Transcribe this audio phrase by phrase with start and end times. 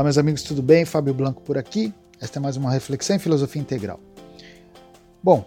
[0.00, 0.86] Olá, meus amigos, tudo bem?
[0.86, 1.92] Fábio Blanco por aqui.
[2.18, 4.00] Esta é mais uma reflexão em filosofia integral.
[5.22, 5.46] Bom,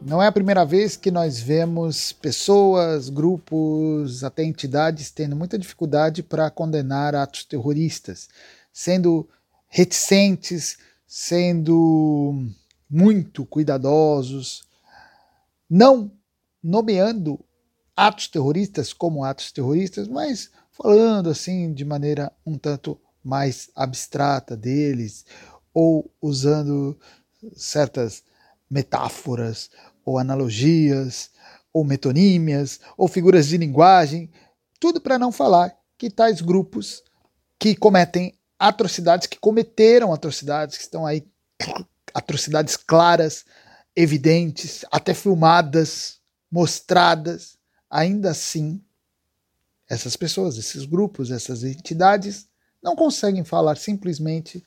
[0.00, 6.22] não é a primeira vez que nós vemos pessoas, grupos, até entidades tendo muita dificuldade
[6.22, 8.26] para condenar atos terroristas,
[8.72, 9.28] sendo
[9.68, 12.42] reticentes, sendo
[12.88, 14.62] muito cuidadosos,
[15.68, 16.10] não
[16.64, 17.38] nomeando
[17.94, 25.24] atos terroristas como atos terroristas, mas falando assim de maneira um tanto mais abstrata deles,
[25.72, 26.98] ou usando
[27.54, 28.22] certas
[28.68, 29.70] metáforas,
[30.04, 31.30] ou analogias,
[31.72, 34.30] ou metonímias, ou figuras de linguagem,
[34.78, 37.02] tudo para não falar que tais grupos
[37.58, 41.26] que cometem atrocidades, que cometeram atrocidades, que estão aí,
[42.14, 43.44] atrocidades claras,
[43.94, 46.18] evidentes, até filmadas,
[46.50, 48.82] mostradas, ainda assim
[49.88, 52.48] essas pessoas, esses grupos, essas entidades
[52.82, 54.64] não conseguem falar simplesmente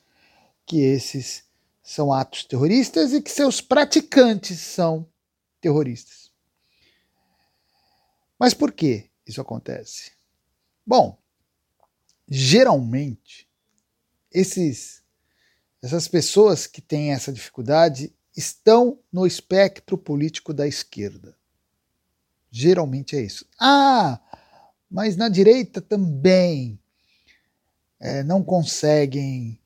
[0.65, 1.43] que esses
[1.81, 5.07] são atos terroristas e que seus praticantes são
[5.59, 6.31] terroristas.
[8.39, 10.11] Mas por que isso acontece?
[10.85, 11.17] Bom,
[12.27, 13.47] geralmente
[14.31, 15.01] esses
[15.81, 21.37] essas pessoas que têm essa dificuldade estão no espectro político da esquerda.
[22.49, 23.45] Geralmente é isso.
[23.59, 24.19] Ah,
[24.89, 26.79] mas na direita também
[28.03, 29.59] é, não conseguem.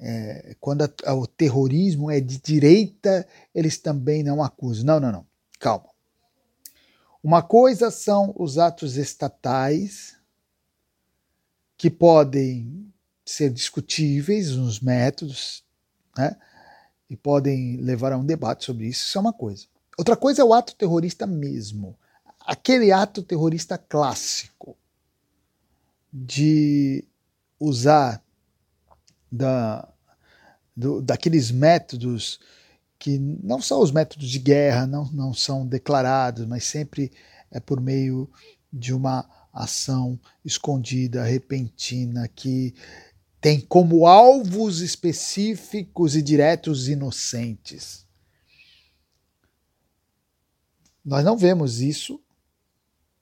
[0.00, 4.84] É, quando a, o terrorismo é de direita, eles também não acusam.
[4.84, 5.26] Não, não, não.
[5.58, 5.88] Calma.
[7.22, 10.16] Uma coisa são os atos estatais,
[11.76, 12.92] que podem
[13.26, 15.64] ser discutíveis nos métodos,
[16.16, 16.36] né?
[17.10, 19.06] E podem levar a um debate sobre isso.
[19.06, 19.66] Isso é uma coisa.
[19.96, 21.98] Outra coisa é o ato terrorista mesmo
[22.48, 24.74] aquele ato terrorista clássico
[26.10, 27.04] de
[27.58, 28.22] usar
[29.30, 29.88] da,
[30.76, 32.40] do, daqueles métodos
[32.98, 37.12] que não são os métodos de guerra, não, não são declarados, mas sempre
[37.50, 38.28] é por meio
[38.72, 42.74] de uma ação escondida, repentina, que
[43.40, 48.06] tem como alvos específicos e diretos inocentes.
[51.04, 52.20] Nós não vemos isso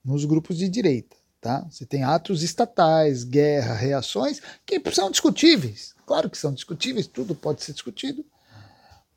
[0.04, 1.16] nos grupos de direita.
[1.40, 1.60] Tá?
[1.70, 5.94] Você tem atos estatais, guerra, reações, que são discutíveis.
[6.06, 8.24] Claro que são discutíveis, tudo pode ser discutido,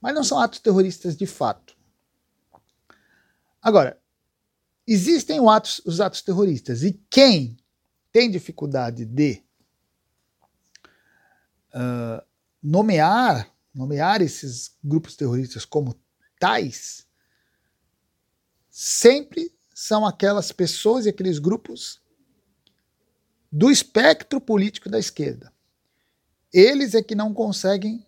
[0.02, 1.76] mas não são atos terroristas de fato.
[3.62, 4.00] Agora,
[4.88, 7.58] existem os atos, os atos terroristas, e quem
[8.12, 9.44] tem dificuldade de
[11.74, 12.24] uh,
[12.62, 16.00] nomear, nomear esses grupos terroristas como
[16.40, 17.08] tais,
[18.70, 22.02] sempre são aquelas pessoas e aqueles grupos
[23.52, 25.52] do espectro político da esquerda.
[26.54, 28.06] Eles é que não conseguem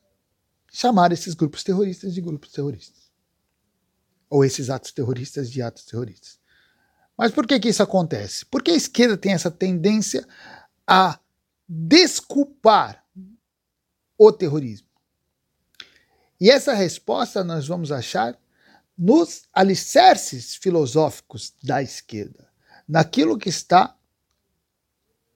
[0.72, 3.12] chamar esses grupos terroristas de grupos terroristas.
[4.30, 6.40] Ou esses atos terroristas de atos terroristas.
[7.18, 8.46] Mas por que, que isso acontece?
[8.46, 10.26] Porque a esquerda tem essa tendência
[10.88, 11.20] a
[11.68, 13.06] desculpar
[14.18, 14.88] o terrorismo.
[16.40, 18.40] E essa resposta nós vamos achar
[18.98, 22.50] nos alicerces filosóficos da esquerda,
[22.88, 23.96] naquilo que está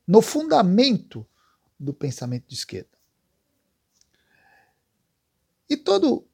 [0.08, 1.26] no fundamento
[1.80, 2.90] do pensamento de esquerda.
[5.70, 6.26] E todo,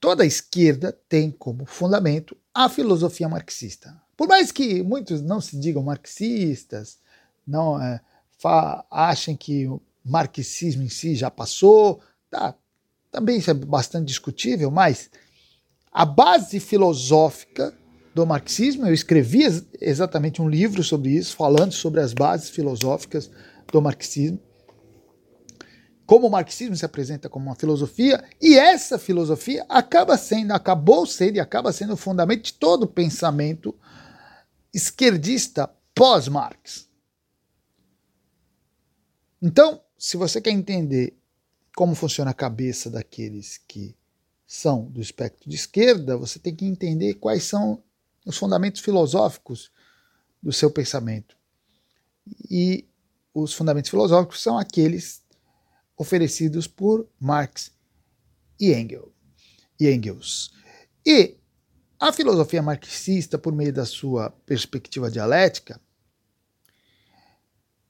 [0.00, 4.00] toda esquerda tem como fundamento a filosofia marxista.
[4.16, 6.98] Por mais que muitos não se digam marxistas,
[7.46, 8.00] não é,
[8.90, 12.00] achem que o marxismo em si já passou,
[12.30, 12.54] tá,
[13.10, 15.10] também isso é bastante discutível, mas
[15.92, 17.76] a base filosófica
[18.14, 18.86] do marxismo.
[18.86, 19.42] Eu escrevi
[19.80, 23.30] exatamente um livro sobre isso, falando sobre as bases filosóficas
[23.70, 24.40] do marxismo.
[26.04, 31.36] Como o marxismo se apresenta como uma filosofia, e essa filosofia acaba sendo, acabou sendo
[31.36, 33.74] e acaba sendo o fundamento de todo o pensamento
[34.74, 36.88] esquerdista pós-Marx.
[39.40, 41.16] Então, se você quer entender
[41.74, 43.96] como funciona a cabeça daqueles que
[44.46, 47.82] são do espectro de esquerda, você tem que entender quais são
[48.24, 49.70] os fundamentos filosóficos
[50.42, 51.36] do seu pensamento.
[52.50, 52.88] E
[53.34, 55.22] os fundamentos filosóficos são aqueles
[55.96, 57.72] oferecidos por Marx
[58.60, 60.52] e Engels.
[61.04, 61.36] E
[61.98, 65.80] a filosofia marxista, por meio da sua perspectiva dialética,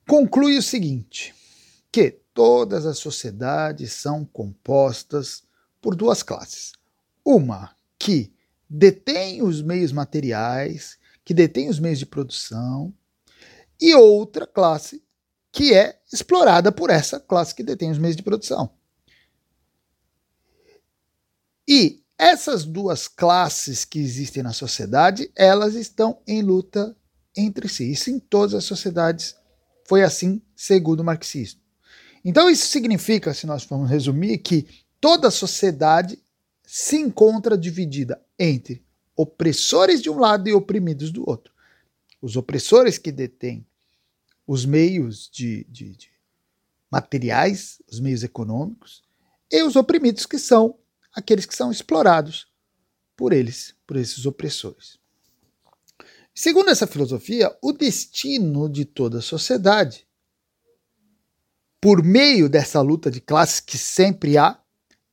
[0.06, 1.34] conclui o seguinte:
[1.90, 5.42] que todas as sociedades são compostas
[5.80, 6.72] por duas classes.
[7.24, 8.32] Uma que
[8.74, 12.92] detém os meios materiais, que detém os meios de produção,
[13.78, 15.04] e outra classe
[15.52, 18.72] que é explorada por essa classe que detém os meios de produção.
[21.68, 26.96] E essas duas classes que existem na sociedade, elas estão em luta
[27.36, 27.92] entre si.
[27.92, 29.36] Isso em todas as sociedades
[29.86, 31.60] foi assim, segundo o marxismo.
[32.24, 34.66] Então isso significa, se nós formos resumir, que
[34.98, 36.18] toda sociedade
[36.64, 38.84] se encontra dividida entre
[39.16, 41.52] opressores de um lado e oprimidos do outro.
[42.20, 43.64] Os opressores que detêm
[44.46, 46.10] os meios de, de, de
[46.90, 49.02] materiais, os meios econômicos,
[49.50, 50.76] e os oprimidos que são
[51.14, 52.48] aqueles que são explorados
[53.16, 54.98] por eles, por esses opressores.
[56.34, 60.06] Segundo essa filosofia, o destino de toda a sociedade,
[61.80, 64.58] por meio dessa luta de classes que sempre há,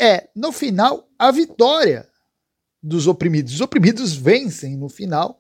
[0.02, 2.10] é, no final, a vitória
[2.82, 3.54] dos oprimidos.
[3.54, 5.40] Os oprimidos vencem no final.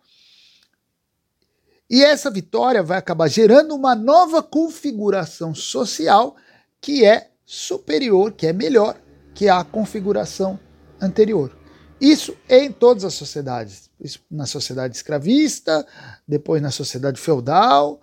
[1.90, 6.36] E essa vitória vai acabar gerando uma nova configuração social
[6.80, 9.00] que é superior, que é melhor
[9.34, 10.60] que a configuração
[11.02, 11.58] anterior.
[12.00, 13.90] Isso em todas as sociedades.
[14.00, 15.86] Isso na sociedade escravista,
[16.28, 18.02] depois na sociedade feudal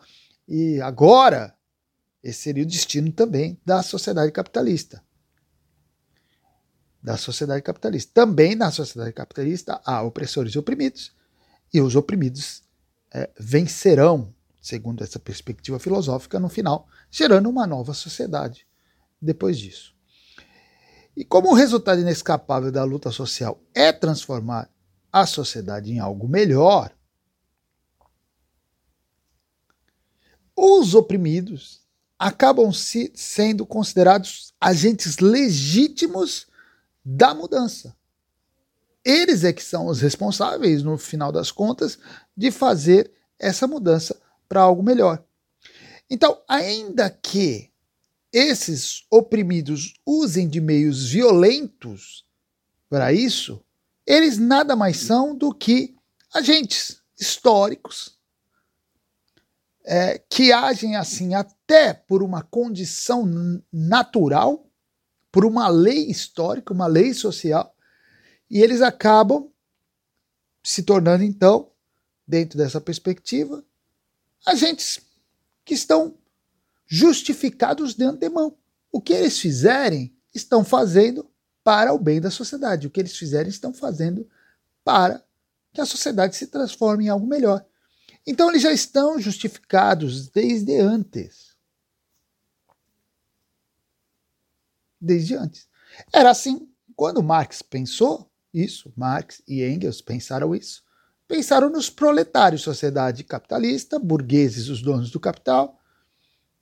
[0.49, 1.55] e agora
[2.23, 5.03] esse seria o destino também da sociedade capitalista.
[7.07, 8.11] Da sociedade capitalista.
[8.13, 11.13] Também na sociedade capitalista há opressores e oprimidos,
[11.73, 12.65] e os oprimidos
[13.15, 18.67] é, vencerão, segundo essa perspectiva filosófica, no final, gerando uma nova sociedade
[19.23, 19.95] depois disso.
[21.17, 24.69] E como o resultado inescapável da luta social é transformar
[25.13, 26.93] a sociedade em algo melhor,
[30.57, 31.87] os oprimidos
[32.19, 36.49] acabam se sendo considerados agentes legítimos
[37.09, 37.97] da mudança.
[39.05, 41.97] Eles é que são os responsáveis, no final das contas,
[42.37, 45.25] de fazer essa mudança para algo melhor.
[46.11, 47.71] Então, ainda que
[48.33, 52.27] esses oprimidos usem de meios violentos
[52.89, 53.65] para isso,
[54.05, 55.95] eles nada mais são do que
[56.35, 58.17] agentes históricos
[59.85, 63.25] é, que agem assim até por uma condição
[63.73, 64.66] natural,
[65.31, 67.75] por uma lei histórica, uma lei social,
[68.51, 69.51] e eles acabam
[70.63, 71.71] se tornando então,
[72.27, 73.65] dentro dessa perspectiva,
[74.45, 75.01] agentes
[75.65, 76.17] que estão
[76.87, 78.57] justificados de antemão.
[78.91, 81.29] O que eles fizerem, estão fazendo
[81.65, 82.87] para o bem da sociedade.
[82.87, 84.29] O que eles fizerem, estão fazendo
[84.85, 85.25] para
[85.73, 87.65] que a sociedade se transforme em algo melhor.
[88.27, 91.56] Então, eles já estão justificados desde antes.
[95.01, 95.69] Desde antes.
[96.13, 100.83] Era assim quando Marx pensou isso, Marx e Engels pensaram isso.
[101.29, 105.79] Pensaram nos proletários, sociedade capitalista, burgueses, os donos do capital,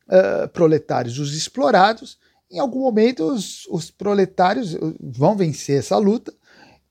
[0.08, 2.18] uh, proletários, os explorados.
[2.50, 6.34] Em algum momento, os, os proletários vão vencer essa luta,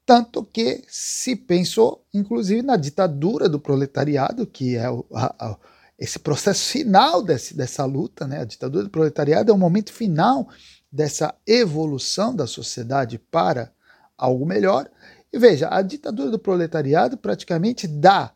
[0.05, 5.57] tanto que se pensou, inclusive, na ditadura do proletariado, que é o, a, a,
[5.97, 8.41] esse processo final desse, dessa luta, né?
[8.41, 10.47] A ditadura do proletariado é o momento final
[10.93, 13.73] dessa evolução da sociedade para
[14.15, 14.87] algo melhor.
[15.33, 18.31] E veja, a ditadura do proletariado praticamente dá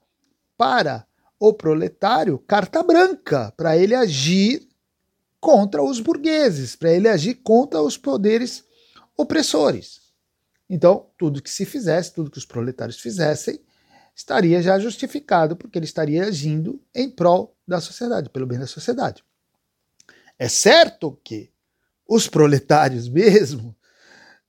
[0.58, 1.06] para
[1.40, 4.68] o proletário carta branca para ele agir
[5.40, 8.64] contra os burgueses, para ele agir contra os poderes
[9.16, 10.02] opressores.
[10.68, 13.62] Então, tudo que se fizesse, tudo que os proletários fizessem,
[14.16, 19.24] estaria já justificado, porque ele estaria agindo em prol da sociedade, pelo bem da sociedade.
[20.40, 21.52] É certo que
[22.08, 23.76] os proletários mesmo,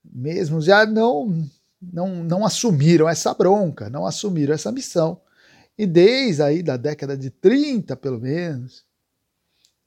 [0.03, 1.47] mesmo já não,
[1.81, 5.21] não, não assumiram essa bronca, não assumiram essa missão.
[5.77, 8.83] E desde aí da década de 30, pelo menos,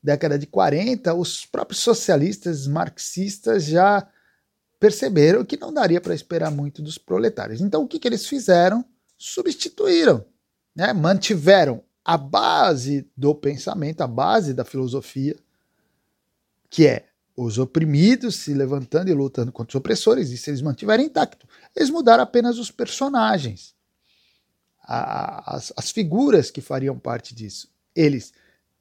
[0.03, 4.07] década de 40, os próprios socialistas marxistas já
[4.81, 7.61] perceberam que não daria para esperar muito dos proletários.
[7.61, 8.85] Então, o que, que eles fizeram?
[9.17, 10.25] Substituíram,
[10.75, 10.93] né?
[10.93, 15.37] mantiveram a base do pensamento, a base da filosofia,
[16.69, 17.07] que é
[17.43, 21.47] os oprimidos se levantando e lutando contra os opressores, e se eles mantiverem intacto.
[21.75, 23.75] Eles mudaram apenas os personagens
[24.85, 27.69] as, as figuras que fariam parte disso.
[27.95, 28.33] Eles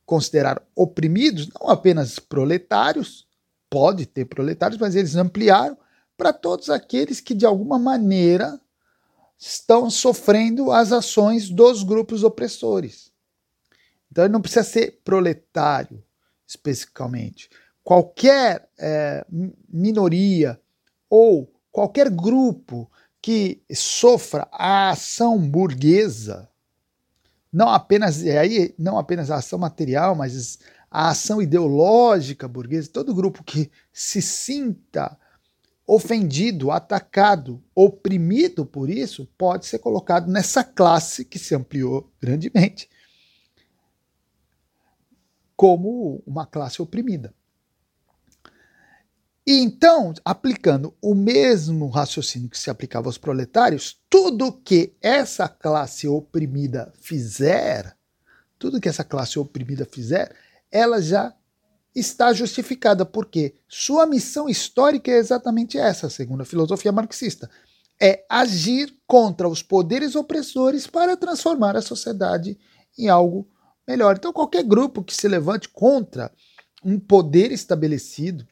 [0.05, 3.27] consideraram oprimidos não apenas proletários,
[3.69, 5.77] pode ter proletários, mas eles ampliaram
[6.17, 8.59] para todos aqueles que de alguma maneira
[9.37, 13.11] estão sofrendo as ações dos grupos opressores.
[14.11, 16.03] Então ele não precisa ser proletário
[16.45, 17.49] especificamente.
[17.83, 19.25] Qualquer é,
[19.67, 20.59] minoria
[21.09, 22.89] ou qualquer grupo
[23.21, 26.49] que sofra a ação burguesa,
[27.51, 30.59] não apenas aí não apenas a ação material, mas
[30.89, 35.17] a ação ideológica burguesa, todo grupo que se sinta
[35.85, 42.89] ofendido, atacado, oprimido por isso, pode ser colocado nessa classe que se ampliou grandemente
[45.55, 47.33] como uma classe oprimida.
[49.51, 56.07] E então, aplicando o mesmo raciocínio que se aplicava aos proletários, tudo que essa classe
[56.07, 57.93] oprimida fizer,
[58.57, 60.33] tudo que essa classe oprimida fizer,
[60.71, 61.35] ela já
[61.93, 67.49] está justificada, porque sua missão histórica é exatamente essa, segundo a filosofia marxista:
[68.01, 72.57] é agir contra os poderes opressores para transformar a sociedade
[72.97, 73.45] em algo
[73.85, 74.15] melhor.
[74.15, 76.31] Então, qualquer grupo que se levante contra
[76.85, 78.47] um poder estabelecido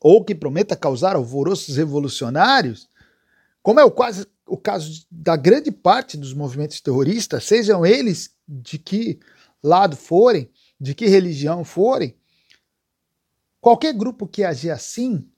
[0.00, 2.88] ou que prometa causar alvoroços revolucionários,
[3.62, 8.78] como é o, quase, o caso da grande parte dos movimentos terroristas, sejam eles de
[8.78, 9.18] que
[9.62, 10.50] lado forem,
[10.80, 12.16] de que religião forem,
[13.60, 15.28] qualquer grupo que agir assim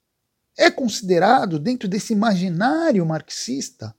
[0.56, 3.94] é considerado dentro desse imaginário marxista,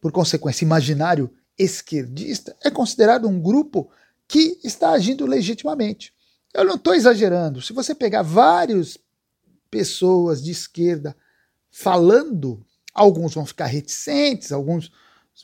[0.00, 3.90] por consequência, imaginário esquerdista, é considerado um grupo
[4.26, 6.12] que está agindo legitimamente.
[6.52, 7.62] Eu não estou exagerando.
[7.62, 8.98] Se você pegar várias
[9.70, 11.16] pessoas de esquerda
[11.70, 14.90] falando, alguns vão ficar reticentes, alguns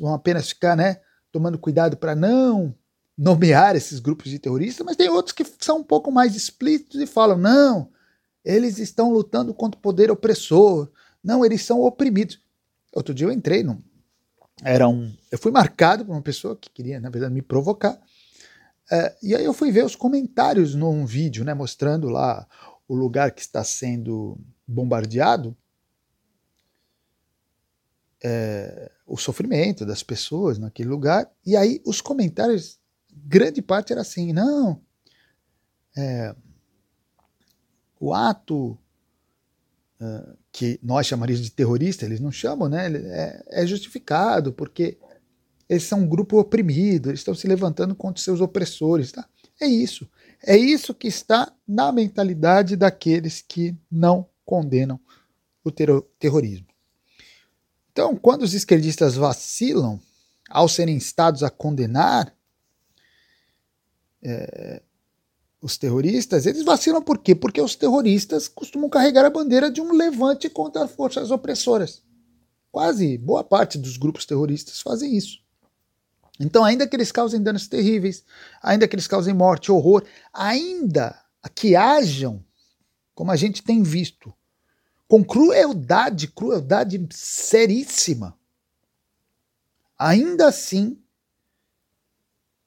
[0.01, 1.01] vão apenas ficar né,
[1.31, 2.75] tomando cuidado para não
[3.17, 7.07] nomear esses grupos de terroristas, mas tem outros que são um pouco mais explícitos e
[7.07, 7.91] falam: não,
[8.45, 10.91] eles estão lutando contra o poder opressor,
[11.23, 12.41] não, eles são oprimidos.
[12.93, 13.81] Outro dia eu entrei num.
[14.63, 15.13] Era um.
[15.31, 17.99] Eu fui marcado por uma pessoa que queria, na verdade, me provocar.
[18.91, 22.47] É, e aí eu fui ver os comentários num vídeo, né, mostrando lá
[22.87, 25.57] o lugar que está sendo bombardeado.
[28.23, 31.31] É, o sofrimento das pessoas naquele lugar.
[31.45, 32.79] E aí os comentários
[33.15, 34.81] grande parte era assim, não,
[35.97, 36.35] é,
[38.01, 38.79] o ato
[40.01, 42.93] uh, que nós chamaríamos de terrorista, eles não chamam, né?
[42.93, 44.99] É, é, justificado, porque
[45.69, 49.13] eles são um grupo oprimido, eles estão se levantando contra seus opressores.
[49.13, 49.27] Tá?
[49.61, 50.09] É isso.
[50.47, 55.01] É isso que está na mentalidade daqueles que não condenam
[55.65, 56.67] o terrorismo.
[57.91, 59.99] Então, quando os esquerdistas vacilam
[60.51, 62.37] ao serem instados a condenar
[64.23, 64.83] é,
[65.63, 67.35] os terroristas, eles vacilam por quê?
[67.35, 72.03] Porque os terroristas costumam carregar a bandeira de um levante contra as forças opressoras.
[72.71, 75.44] Quase boa parte dos grupos terroristas fazem isso.
[76.39, 78.25] Então, ainda que eles causem danos terríveis,
[78.61, 81.19] ainda que eles causem morte, horror, ainda
[81.55, 82.45] que hajam,
[83.15, 84.35] como a gente tem visto,
[85.07, 88.37] com crueldade, crueldade seríssima,
[89.97, 91.01] ainda assim,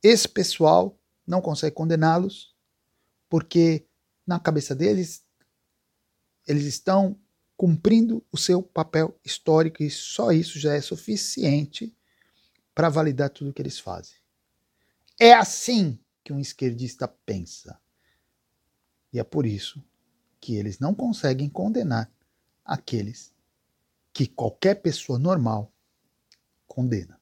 [0.01, 2.55] esse pessoal não consegue condená-los,
[3.29, 3.85] porque
[4.25, 5.25] na cabeça deles
[6.47, 7.19] eles estão
[7.57, 11.96] cumprindo o seu papel histórico e só isso já é suficiente
[12.77, 14.15] para validar tudo o que eles fazem.
[15.19, 17.81] É assim que um esquerdista pensa.
[19.11, 19.83] E é por isso
[20.39, 22.07] que eles não conseguem condenar
[22.63, 23.33] aqueles
[24.13, 25.73] que qualquer pessoa normal
[26.67, 27.16] condena.